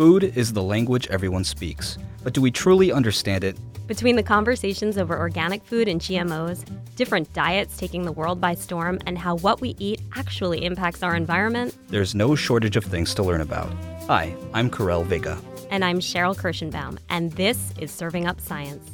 Food 0.00 0.32
is 0.34 0.54
the 0.54 0.62
language 0.62 1.06
everyone 1.08 1.44
speaks, 1.44 1.98
but 2.24 2.32
do 2.32 2.40
we 2.40 2.50
truly 2.50 2.90
understand 2.90 3.44
it? 3.44 3.54
Between 3.86 4.16
the 4.16 4.22
conversations 4.22 4.96
over 4.96 5.14
organic 5.14 5.62
food 5.62 5.88
and 5.88 6.00
GMOs, 6.00 6.64
different 6.96 7.30
diets 7.34 7.76
taking 7.76 8.06
the 8.06 8.12
world 8.12 8.40
by 8.40 8.54
storm, 8.54 8.98
and 9.04 9.18
how 9.18 9.36
what 9.36 9.60
we 9.60 9.76
eat 9.78 10.00
actually 10.16 10.64
impacts 10.64 11.02
our 11.02 11.14
environment, 11.14 11.76
there's 11.88 12.14
no 12.14 12.34
shortage 12.34 12.76
of 12.76 12.84
things 12.86 13.12
to 13.12 13.22
learn 13.22 13.42
about. 13.42 13.70
Hi, 14.06 14.34
I'm 14.54 14.70
Karel 14.70 15.04
Vega. 15.04 15.36
And 15.70 15.84
I'm 15.84 16.00
Sheril 16.00 16.34
Kirshenbaum, 16.34 16.96
and 17.10 17.32
this 17.32 17.74
is 17.78 17.90
Serving 17.90 18.26
Up 18.26 18.40
Science. 18.40 18.90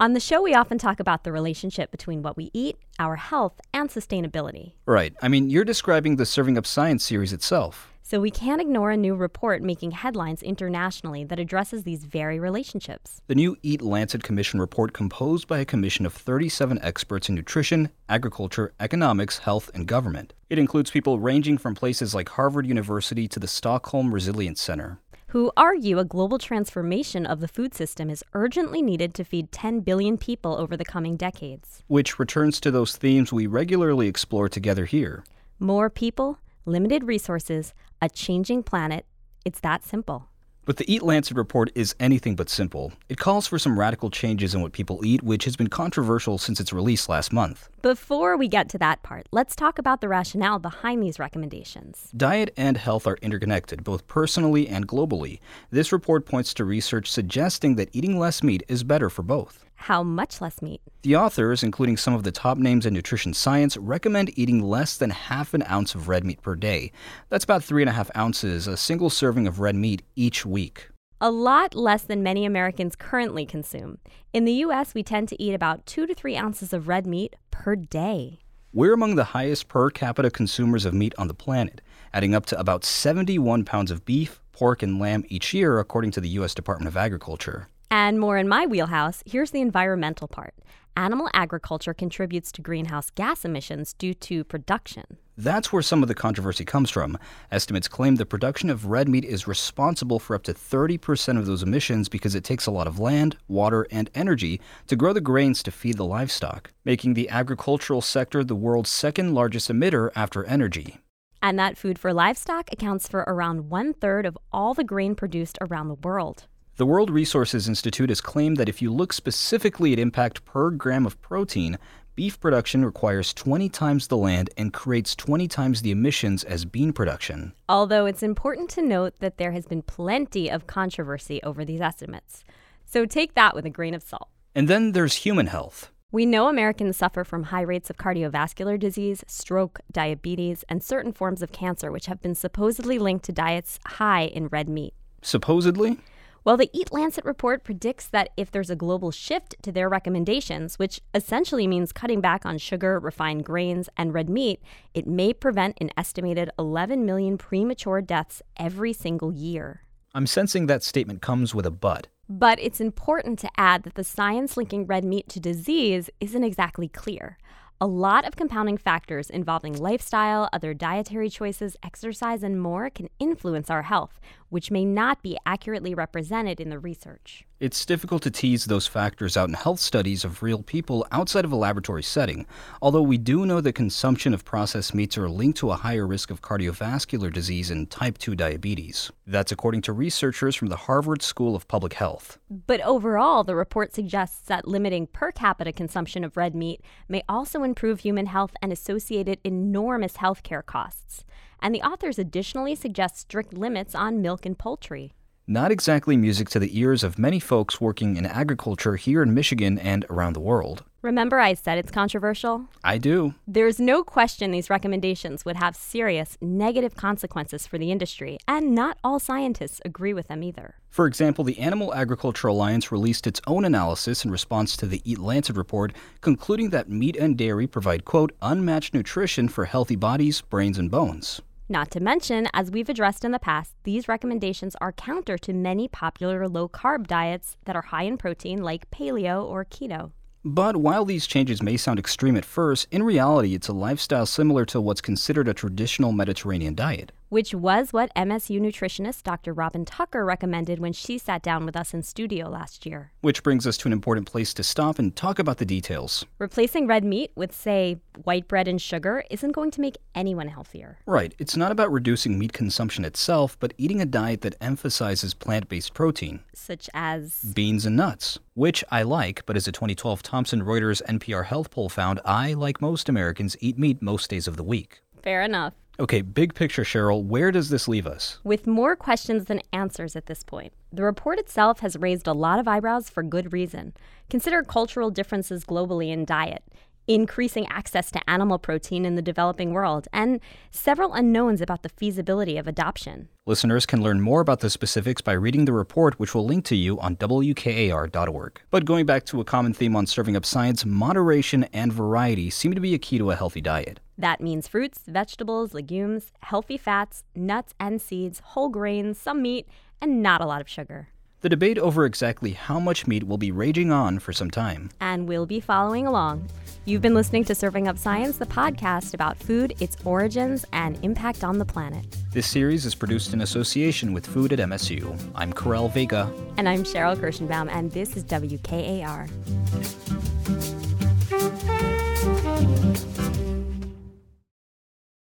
On 0.00 0.14
the 0.14 0.20
show, 0.20 0.40
we 0.40 0.54
often 0.54 0.78
talk 0.78 0.98
about 0.98 1.24
the 1.24 1.30
relationship 1.30 1.90
between 1.90 2.22
what 2.22 2.34
we 2.34 2.50
eat, 2.54 2.78
our 2.98 3.16
health, 3.16 3.60
and 3.74 3.90
sustainability. 3.90 4.72
Right. 4.86 5.12
I 5.20 5.28
mean, 5.28 5.50
you're 5.50 5.62
describing 5.62 6.16
the 6.16 6.24
Serving 6.24 6.56
Up 6.56 6.64
Science 6.64 7.04
series 7.04 7.34
itself. 7.34 7.92
So 8.02 8.18
we 8.18 8.30
can't 8.30 8.62
ignore 8.62 8.90
a 8.90 8.96
new 8.96 9.14
report 9.14 9.60
making 9.62 9.90
headlines 9.90 10.42
internationally 10.42 11.24
that 11.24 11.38
addresses 11.38 11.82
these 11.82 12.04
very 12.04 12.40
relationships. 12.40 13.20
The 13.26 13.34
new 13.34 13.58
EAT-Lancet 13.62 14.22
Commission 14.22 14.58
report, 14.58 14.94
composed 14.94 15.46
by 15.46 15.58
a 15.58 15.66
commission 15.66 16.06
of 16.06 16.14
37 16.14 16.80
experts 16.80 17.28
in 17.28 17.34
nutrition, 17.34 17.90
agriculture, 18.08 18.72
economics, 18.80 19.40
health, 19.40 19.70
and 19.74 19.86
government. 19.86 20.32
It 20.48 20.58
includes 20.58 20.90
people 20.90 21.18
ranging 21.18 21.58
from 21.58 21.74
places 21.74 22.14
like 22.14 22.30
Harvard 22.30 22.66
University 22.66 23.28
to 23.28 23.38
the 23.38 23.46
Stockholm 23.46 24.14
Resilience 24.14 24.62
Center 24.62 24.98
who 25.30 25.52
argue 25.56 25.98
a 25.98 26.04
global 26.04 26.38
transformation 26.38 27.24
of 27.24 27.38
the 27.38 27.46
food 27.46 27.72
system 27.72 28.10
is 28.10 28.24
urgently 28.34 28.82
needed 28.82 29.14
to 29.14 29.24
feed 29.24 29.52
10 29.52 29.80
billion 29.80 30.18
people 30.18 30.56
over 30.56 30.76
the 30.76 30.84
coming 30.84 31.16
decades. 31.16 31.84
Which 31.86 32.18
returns 32.18 32.58
to 32.60 32.70
those 32.72 32.96
themes 32.96 33.32
we 33.32 33.46
regularly 33.46 34.08
explore 34.08 34.48
together 34.48 34.86
here 34.86 35.24
more 35.62 35.90
people, 35.90 36.38
limited 36.64 37.04
resources, 37.04 37.74
a 38.00 38.08
changing 38.08 38.62
planet. 38.62 39.04
It's 39.44 39.60
that 39.60 39.84
simple. 39.84 40.30
But 40.64 40.76
the 40.76 40.92
EAT-Lancet 40.92 41.36
report 41.36 41.70
is 41.74 41.94
anything 41.98 42.36
but 42.36 42.50
simple. 42.50 42.92
It 43.08 43.18
calls 43.18 43.46
for 43.46 43.58
some 43.58 43.78
radical 43.78 44.10
changes 44.10 44.54
in 44.54 44.60
what 44.60 44.72
people 44.72 45.04
eat, 45.04 45.22
which 45.22 45.44
has 45.46 45.56
been 45.56 45.68
controversial 45.68 46.36
since 46.36 46.60
its 46.60 46.72
release 46.72 47.08
last 47.08 47.32
month. 47.32 47.68
Before 47.82 48.36
we 48.36 48.46
get 48.46 48.68
to 48.70 48.78
that 48.78 49.02
part, 49.02 49.26
let's 49.32 49.56
talk 49.56 49.78
about 49.78 50.00
the 50.00 50.08
rationale 50.08 50.58
behind 50.58 51.02
these 51.02 51.18
recommendations. 51.18 52.12
Diet 52.16 52.52
and 52.56 52.76
health 52.76 53.06
are 53.06 53.18
interconnected, 53.22 53.82
both 53.84 54.06
personally 54.06 54.68
and 54.68 54.86
globally. 54.86 55.40
This 55.70 55.92
report 55.92 56.26
points 56.26 56.52
to 56.54 56.64
research 56.64 57.10
suggesting 57.10 57.76
that 57.76 57.88
eating 57.92 58.18
less 58.18 58.42
meat 58.42 58.62
is 58.68 58.84
better 58.84 59.08
for 59.08 59.22
both 59.22 59.64
how 59.80 60.02
much 60.02 60.42
less 60.42 60.60
meat. 60.60 60.82
The 61.02 61.16
authors, 61.16 61.62
including 61.62 61.96
some 61.96 62.12
of 62.12 62.22
the 62.22 62.30
top 62.30 62.58
names 62.58 62.84
in 62.84 62.92
nutrition 62.92 63.32
science, 63.32 63.78
recommend 63.78 64.38
eating 64.38 64.62
less 64.62 64.98
than 64.98 65.08
half 65.08 65.54
an 65.54 65.64
ounce 65.70 65.94
of 65.94 66.06
red 66.06 66.22
meat 66.22 66.42
per 66.42 66.54
day. 66.54 66.92
That's 67.30 67.44
about 67.44 67.64
three 67.64 67.82
and 67.82 67.88
a 67.88 67.94
half 67.94 68.10
ounces, 68.14 68.66
a 68.66 68.76
single 68.76 69.08
serving 69.08 69.46
of 69.46 69.58
red 69.58 69.74
meat 69.74 70.02
each 70.16 70.44
week. 70.44 70.90
A 71.22 71.30
lot 71.30 71.74
less 71.74 72.02
than 72.02 72.22
many 72.22 72.44
Americans 72.44 72.94
currently 72.94 73.46
consume. 73.46 73.98
In 74.34 74.44
the 74.44 74.52
U.S., 74.64 74.92
we 74.92 75.02
tend 75.02 75.28
to 75.30 75.42
eat 75.42 75.54
about 75.54 75.86
two 75.86 76.06
to 76.06 76.14
three 76.14 76.36
ounces 76.36 76.74
of 76.74 76.86
red 76.86 77.06
meat 77.06 77.36
per 77.50 77.74
day. 77.74 78.40
We're 78.72 78.94
among 78.94 79.14
the 79.14 79.24
highest 79.24 79.68
per 79.68 79.90
capita 79.90 80.30
consumers 80.30 80.84
of 80.84 80.92
meat 80.92 81.14
on 81.16 81.28
the 81.28 81.34
planet, 81.34 81.80
adding 82.12 82.34
up 82.34 82.46
to 82.46 82.60
about 82.60 82.84
71 82.84 83.64
pounds 83.64 83.90
of 83.90 84.04
beef, 84.04 84.40
pork, 84.52 84.82
and 84.82 84.98
lamb 84.98 85.24
each 85.28 85.54
year, 85.54 85.78
according 85.78 86.10
to 86.12 86.20
the 86.20 86.28
U.S. 86.40 86.54
Department 86.54 86.86
of 86.86 86.96
Agriculture. 86.96 87.68
And 87.90 88.20
more 88.20 88.38
in 88.38 88.48
my 88.48 88.66
wheelhouse, 88.66 89.22
here's 89.26 89.50
the 89.50 89.60
environmental 89.60 90.28
part. 90.28 90.54
Animal 90.96 91.28
agriculture 91.32 91.94
contributes 91.94 92.52
to 92.52 92.62
greenhouse 92.62 93.10
gas 93.10 93.44
emissions 93.44 93.92
due 93.92 94.14
to 94.14 94.44
production. 94.44 95.16
That's 95.36 95.72
where 95.72 95.82
some 95.82 96.02
of 96.02 96.08
the 96.08 96.14
controversy 96.14 96.64
comes 96.64 96.90
from. 96.90 97.18
Estimates 97.50 97.88
claim 97.88 98.16
the 98.16 98.26
production 98.26 98.68
of 98.68 98.86
red 98.86 99.08
meat 99.08 99.24
is 99.24 99.48
responsible 99.48 100.18
for 100.18 100.36
up 100.36 100.42
to 100.44 100.52
30% 100.52 101.38
of 101.38 101.46
those 101.46 101.62
emissions 101.62 102.08
because 102.08 102.34
it 102.34 102.44
takes 102.44 102.66
a 102.66 102.70
lot 102.70 102.86
of 102.86 102.98
land, 102.98 103.36
water, 103.48 103.86
and 103.90 104.10
energy 104.14 104.60
to 104.86 104.96
grow 104.96 105.12
the 105.12 105.20
grains 105.20 105.62
to 105.62 105.70
feed 105.70 105.96
the 105.96 106.04
livestock, 106.04 106.72
making 106.84 107.14
the 107.14 107.28
agricultural 107.30 108.02
sector 108.02 108.44
the 108.44 108.54
world's 108.54 108.90
second 108.90 109.34
largest 109.34 109.70
emitter 109.70 110.10
after 110.14 110.44
energy. 110.44 110.98
And 111.42 111.58
that 111.58 111.78
food 111.78 111.98
for 111.98 112.12
livestock 112.12 112.70
accounts 112.70 113.08
for 113.08 113.20
around 113.20 113.70
one 113.70 113.94
third 113.94 114.26
of 114.26 114.36
all 114.52 114.74
the 114.74 114.84
grain 114.84 115.14
produced 115.14 115.56
around 115.62 115.88
the 115.88 115.94
world. 115.94 116.46
The 116.80 116.86
World 116.86 117.10
Resources 117.10 117.68
Institute 117.68 118.08
has 118.08 118.22
claimed 118.22 118.56
that 118.56 118.66
if 118.66 118.80
you 118.80 118.90
look 118.90 119.12
specifically 119.12 119.92
at 119.92 119.98
impact 119.98 120.46
per 120.46 120.70
gram 120.70 121.04
of 121.04 121.20
protein, 121.20 121.76
beef 122.14 122.40
production 122.40 122.86
requires 122.86 123.34
20 123.34 123.68
times 123.68 124.06
the 124.06 124.16
land 124.16 124.48
and 124.56 124.72
creates 124.72 125.14
20 125.14 125.46
times 125.46 125.82
the 125.82 125.90
emissions 125.90 126.42
as 126.42 126.64
bean 126.64 126.94
production. 126.94 127.52
Although 127.68 128.06
it's 128.06 128.22
important 128.22 128.70
to 128.70 128.80
note 128.80 129.12
that 129.18 129.36
there 129.36 129.52
has 129.52 129.66
been 129.66 129.82
plenty 129.82 130.50
of 130.50 130.66
controversy 130.66 131.38
over 131.42 131.66
these 131.66 131.82
estimates. 131.82 132.44
So 132.86 133.04
take 133.04 133.34
that 133.34 133.54
with 133.54 133.66
a 133.66 133.70
grain 133.70 133.92
of 133.92 134.02
salt. 134.02 134.30
And 134.54 134.66
then 134.66 134.92
there's 134.92 135.16
human 135.16 135.48
health. 135.48 135.90
We 136.10 136.24
know 136.24 136.48
Americans 136.48 136.96
suffer 136.96 137.24
from 137.24 137.42
high 137.42 137.60
rates 137.60 137.90
of 137.90 137.98
cardiovascular 137.98 138.78
disease, 138.78 139.22
stroke, 139.26 139.80
diabetes, 139.92 140.64
and 140.66 140.82
certain 140.82 141.12
forms 141.12 141.42
of 141.42 141.52
cancer, 141.52 141.92
which 141.92 142.06
have 142.06 142.22
been 142.22 142.34
supposedly 142.34 142.98
linked 142.98 143.26
to 143.26 143.32
diets 143.32 143.78
high 143.84 144.22
in 144.22 144.46
red 144.46 144.70
meat. 144.70 144.94
Supposedly? 145.20 145.98
Well, 146.42 146.56
the 146.56 146.70
EAT-Lancet 146.72 147.26
report 147.26 147.64
predicts 147.64 148.06
that 148.08 148.30
if 148.34 148.50
there's 148.50 148.70
a 148.70 148.76
global 148.76 149.10
shift 149.10 149.56
to 149.62 149.70
their 149.70 149.90
recommendations, 149.90 150.78
which 150.78 151.02
essentially 151.12 151.66
means 151.66 151.92
cutting 151.92 152.22
back 152.22 152.46
on 152.46 152.56
sugar, 152.56 152.98
refined 152.98 153.44
grains, 153.44 153.90
and 153.94 154.14
red 154.14 154.30
meat, 154.30 154.62
it 154.94 155.06
may 155.06 155.34
prevent 155.34 155.76
an 155.82 155.90
estimated 155.98 156.50
11 156.58 157.04
million 157.04 157.36
premature 157.36 158.00
deaths 158.00 158.42
every 158.56 158.94
single 158.94 159.30
year. 159.30 159.82
I'm 160.14 160.26
sensing 160.26 160.66
that 160.66 160.82
statement 160.82 161.20
comes 161.20 161.54
with 161.54 161.66
a 161.66 161.70
but. 161.70 162.06
But 162.26 162.58
it's 162.58 162.80
important 162.80 163.38
to 163.40 163.50
add 163.58 163.82
that 163.82 163.94
the 163.94 164.04
science 164.04 164.56
linking 164.56 164.86
red 164.86 165.04
meat 165.04 165.28
to 165.30 165.40
disease 165.40 166.08
isn't 166.20 166.44
exactly 166.44 166.88
clear 166.88 167.36
a 167.82 167.86
lot 167.86 168.26
of 168.26 168.36
compounding 168.36 168.76
factors 168.76 169.30
involving 169.30 169.72
lifestyle, 169.72 170.50
other 170.52 170.74
dietary 170.74 171.30
choices, 171.30 171.78
exercise, 171.82 172.42
and 172.42 172.60
more 172.60 172.90
can 172.90 173.08
influence 173.18 173.70
our 173.70 173.82
health, 173.82 174.20
which 174.50 174.70
may 174.70 174.84
not 174.84 175.22
be 175.22 175.38
accurately 175.46 175.94
represented 175.94 176.60
in 176.60 176.68
the 176.68 176.78
research. 176.78 177.46
It's 177.60 177.84
difficult 177.84 178.22
to 178.22 178.30
tease 178.30 178.64
those 178.64 178.86
factors 178.86 179.36
out 179.36 179.50
in 179.50 179.54
health 179.54 179.80
studies 179.80 180.24
of 180.24 180.42
real 180.42 180.62
people 180.62 181.06
outside 181.12 181.44
of 181.44 181.52
a 181.52 181.56
laboratory 181.56 182.02
setting, 182.02 182.46
although 182.80 183.02
we 183.02 183.18
do 183.18 183.44
know 183.44 183.60
that 183.60 183.74
consumption 183.74 184.32
of 184.32 184.46
processed 184.46 184.94
meats 184.94 185.18
are 185.18 185.28
linked 185.28 185.58
to 185.58 185.70
a 185.70 185.76
higher 185.76 186.06
risk 186.06 186.30
of 186.30 186.40
cardiovascular 186.40 187.30
disease 187.30 187.70
and 187.70 187.90
type 187.90 188.16
2 188.16 188.34
diabetes. 188.34 189.12
That's 189.26 189.52
according 189.52 189.82
to 189.82 189.92
researchers 189.92 190.56
from 190.56 190.68
the 190.68 190.76
Harvard 190.76 191.20
School 191.20 191.54
of 191.54 191.68
Public 191.68 191.92
Health. 191.92 192.38
But 192.48 192.80
overall, 192.80 193.44
the 193.44 193.54
report 193.54 193.92
suggests 193.94 194.40
that 194.46 194.66
limiting 194.66 195.06
per 195.06 195.30
capita 195.30 195.70
consumption 195.70 196.24
of 196.24 196.38
red 196.38 196.54
meat 196.54 196.80
may 197.10 197.22
also 197.28 197.62
improve 197.62 198.00
human 198.00 198.24
health 198.24 198.54
and 198.62 198.72
associated 198.72 199.38
enormous 199.44 200.14
healthcare 200.14 200.64
costs. 200.64 201.26
And 201.60 201.74
the 201.74 201.82
authors 201.82 202.18
additionally 202.18 202.74
suggest 202.74 203.18
strict 203.18 203.52
limits 203.52 203.94
on 203.94 204.22
milk 204.22 204.46
and 204.46 204.58
poultry 204.58 205.12
not 205.50 205.72
exactly 205.72 206.16
music 206.16 206.48
to 206.48 206.60
the 206.60 206.78
ears 206.78 207.02
of 207.02 207.18
many 207.18 207.40
folks 207.40 207.80
working 207.80 208.16
in 208.16 208.24
agriculture 208.24 208.94
here 208.94 209.20
in 209.20 209.34
Michigan 209.34 209.80
and 209.80 210.06
around 210.08 210.32
the 210.32 210.40
world. 210.40 210.84
Remember, 211.02 211.40
I 211.40 211.54
said 211.54 211.76
it's 211.76 211.90
controversial? 211.90 212.66
I 212.84 212.98
do. 212.98 213.34
There's 213.48 213.80
no 213.80 214.04
question 214.04 214.52
these 214.52 214.70
recommendations 214.70 215.44
would 215.44 215.56
have 215.56 215.74
serious 215.74 216.38
negative 216.40 216.94
consequences 216.94 217.66
for 217.66 217.78
the 217.78 217.90
industry, 217.90 218.38
and 218.46 218.76
not 218.76 218.98
all 219.02 219.18
scientists 219.18 219.80
agree 219.84 220.14
with 220.14 220.28
them 220.28 220.44
either. 220.44 220.76
For 220.88 221.06
example, 221.06 221.42
the 221.42 221.58
Animal 221.58 221.92
Agriculture 221.94 222.48
Alliance 222.48 222.92
released 222.92 223.26
its 223.26 223.40
own 223.48 223.64
analysis 223.64 224.24
in 224.24 224.30
response 224.30 224.76
to 224.76 224.86
the 224.86 225.02
EAT-Lancet 225.10 225.56
report, 225.56 225.92
concluding 226.20 226.70
that 226.70 226.88
meat 226.88 227.16
and 227.16 227.36
dairy 227.36 227.66
provide, 227.66 228.04
quote, 228.04 228.30
unmatched 228.40 228.94
nutrition 228.94 229.48
for 229.48 229.64
healthy 229.64 229.96
bodies, 229.96 230.42
brains, 230.42 230.78
and 230.78 230.92
bones. 230.92 231.40
Not 231.70 231.92
to 231.92 232.00
mention, 232.00 232.48
as 232.52 232.68
we've 232.68 232.88
addressed 232.88 233.24
in 233.24 233.30
the 233.30 233.38
past, 233.38 233.76
these 233.84 234.08
recommendations 234.08 234.74
are 234.80 234.90
counter 234.90 235.38
to 235.38 235.52
many 235.52 235.86
popular 235.86 236.48
low 236.48 236.68
carb 236.68 237.06
diets 237.06 237.56
that 237.64 237.76
are 237.76 237.82
high 237.82 238.02
in 238.02 238.18
protein, 238.18 238.60
like 238.60 238.90
paleo 238.90 239.44
or 239.44 239.64
keto. 239.64 240.10
But 240.44 240.78
while 240.78 241.04
these 241.04 241.28
changes 241.28 241.62
may 241.62 241.76
sound 241.76 242.00
extreme 242.00 242.36
at 242.36 242.44
first, 242.44 242.88
in 242.90 243.04
reality, 243.04 243.54
it's 243.54 243.68
a 243.68 243.72
lifestyle 243.72 244.26
similar 244.26 244.64
to 244.66 244.80
what's 244.80 245.00
considered 245.00 245.46
a 245.46 245.54
traditional 245.54 246.10
Mediterranean 246.10 246.74
diet 246.74 247.12
which 247.30 247.54
was 247.54 247.92
what 247.92 248.14
MSU 248.14 248.60
nutritionist 248.60 249.22
Dr. 249.22 249.54
Robin 249.54 249.84
Tucker 249.84 250.24
recommended 250.24 250.78
when 250.78 250.92
she 250.92 251.16
sat 251.16 251.42
down 251.42 251.64
with 251.64 251.76
us 251.76 251.94
in 251.94 252.02
studio 252.02 252.48
last 252.48 252.84
year. 252.84 253.12
Which 253.22 253.42
brings 253.42 253.66
us 253.66 253.78
to 253.78 253.88
an 253.88 253.92
important 253.92 254.26
place 254.26 254.52
to 254.54 254.62
stop 254.62 254.98
and 254.98 255.16
talk 255.16 255.38
about 255.38 255.56
the 255.56 255.64
details. 255.64 256.26
Replacing 256.38 256.86
red 256.86 257.04
meat 257.04 257.30
with, 257.36 257.54
say, 257.54 258.00
white 258.24 258.48
bread 258.48 258.68
and 258.68 258.82
sugar 258.82 259.24
isn't 259.30 259.52
going 259.52 259.70
to 259.70 259.80
make 259.80 259.96
anyone 260.14 260.48
healthier. 260.48 260.98
Right. 261.06 261.34
It's 261.38 261.56
not 261.56 261.72
about 261.72 261.92
reducing 261.92 262.38
meat 262.38 262.52
consumption 262.52 263.04
itself, 263.04 263.56
but 263.60 263.72
eating 263.78 264.00
a 264.00 264.06
diet 264.06 264.40
that 264.42 264.56
emphasizes 264.60 265.32
plant 265.32 265.68
based 265.68 265.94
protein, 265.94 266.40
such 266.52 266.90
as 266.92 267.52
beans 267.54 267.86
and 267.86 267.96
nuts, 267.96 268.40
which 268.54 268.82
I 268.90 269.02
like, 269.02 269.46
but 269.46 269.56
as 269.56 269.68
a 269.68 269.72
2012 269.72 270.22
Thomson 270.22 270.62
Reuters 270.62 271.00
NPR 271.08 271.46
health 271.46 271.70
poll 271.70 271.88
found, 271.88 272.20
I, 272.24 272.54
like 272.54 272.82
most 272.82 273.08
Americans, 273.08 273.56
eat 273.60 273.78
meat 273.78 274.02
most 274.02 274.28
days 274.28 274.48
of 274.48 274.56
the 274.56 274.64
week. 274.64 275.00
Fair 275.22 275.42
enough. 275.42 275.74
Okay, 276.00 276.22
big 276.22 276.54
picture, 276.54 276.82
Sheril, 276.82 277.22
where 277.22 277.50
does 277.50 277.68
this 277.68 277.86
leave 277.86 278.06
us? 278.06 278.38
With 278.42 278.66
more 278.66 278.96
questions 278.96 279.44
than 279.44 279.60
answers 279.70 280.16
at 280.16 280.24
this 280.24 280.42
point. 280.42 280.72
The 280.90 281.02
report 281.02 281.38
itself 281.38 281.80
has 281.80 281.94
raised 281.94 282.26
a 282.26 282.32
lot 282.32 282.58
of 282.58 282.66
eyebrows 282.66 283.10
for 283.10 283.22
good 283.22 283.52
reason. 283.52 283.92
Consider 284.30 284.62
cultural 284.62 285.10
differences 285.10 285.62
globally 285.62 286.10
in 286.10 286.24
diet 286.24 286.64
increasing 287.06 287.66
access 287.68 288.10
to 288.10 288.30
animal 288.30 288.58
protein 288.58 289.04
in 289.04 289.14
the 289.14 289.22
developing 289.22 289.72
world, 289.72 290.08
and 290.12 290.40
several 290.70 291.12
unknowns 291.12 291.60
about 291.60 291.82
the 291.82 291.88
feasibility 291.88 292.56
of 292.56 292.66
adoption. 292.66 293.28
Listeners 293.46 293.86
can 293.86 294.02
learn 294.02 294.20
more 294.20 294.40
about 294.40 294.60
the 294.60 294.70
specifics 294.70 295.20
by 295.20 295.32
reading 295.32 295.64
the 295.64 295.72
report, 295.72 296.18
which 296.20 296.34
we'll 296.34 296.46
link 296.46 296.64
to 296.66 296.76
you 296.76 297.00
on 297.00 297.16
WKAR.org. 297.16 298.60
But 298.70 298.84
going 298.84 299.06
back 299.06 299.24
to 299.26 299.40
a 299.40 299.44
common 299.44 299.72
theme 299.72 299.96
on 299.96 300.06
Serving 300.06 300.36
Up 300.36 300.44
Science, 300.44 300.86
moderation 300.86 301.64
and 301.72 301.92
variety 301.92 302.50
seem 302.50 302.74
to 302.74 302.80
be 302.80 302.94
a 302.94 302.98
key 302.98 303.18
to 303.18 303.30
a 303.30 303.36
healthy 303.36 303.60
diet. 303.60 304.00
That 304.16 304.40
means 304.40 304.68
fruits, 304.68 305.00
vegetables, 305.08 305.74
legumes, 305.74 306.32
healthy 306.40 306.76
fats, 306.76 307.24
nuts 307.34 307.74
and 307.80 308.00
seeds, 308.00 308.40
whole 308.44 308.68
grains, 308.68 309.18
some 309.18 309.42
meat, 309.42 309.66
and 310.00 310.22
not 310.22 310.40
a 310.40 310.46
lot 310.46 310.60
of 310.60 310.68
sugar. 310.68 311.08
The 311.42 311.48
debate 311.48 311.78
over 311.78 312.04
exactly 312.04 312.50
how 312.50 312.78
much 312.78 313.06
meat 313.06 313.26
will 313.26 313.38
be 313.38 313.50
raging 313.50 313.90
on 313.90 314.18
for 314.18 314.30
some 314.30 314.50
time. 314.50 314.90
And 315.00 315.26
we'll 315.26 315.46
be 315.46 315.58
following 315.58 316.06
along. 316.06 316.46
You've 316.84 317.00
been 317.00 317.14
listening 317.14 317.44
to 317.44 317.54
Serving 317.54 317.88
Up 317.88 317.96
Science, 317.96 318.36
the 318.36 318.44
podcast 318.44 319.14
about 319.14 319.38
food, 319.38 319.72
its 319.80 319.96
origins, 320.04 320.66
and 320.74 321.02
impact 321.02 321.42
on 321.42 321.56
the 321.56 321.64
planet. 321.64 322.04
This 322.32 322.46
series 322.46 322.84
is 322.84 322.94
produced 322.94 323.32
in 323.32 323.40
association 323.40 324.12
with 324.12 324.26
Food 324.26 324.52
at 324.52 324.58
MSU. 324.58 325.18
I'm 325.34 325.54
Karel 325.54 325.88
Vega. 325.88 326.30
And 326.58 326.68
I'm 326.68 326.84
Sheril 326.84 327.16
Kirshenbaum, 327.16 327.70
and 327.70 327.90
this 327.90 328.18
is 328.18 328.24
WKAR. 328.24 329.30